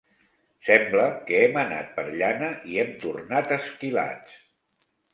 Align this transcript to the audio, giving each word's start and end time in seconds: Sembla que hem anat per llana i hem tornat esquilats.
Sembla 0.69 1.03
que 1.27 1.37
hem 1.41 1.61
anat 1.65 1.93
per 1.99 2.07
llana 2.15 2.51
i 2.73 2.83
hem 2.87 2.99
tornat 3.07 3.57
esquilats. 3.63 4.39